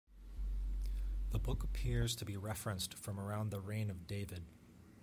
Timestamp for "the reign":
3.51-3.91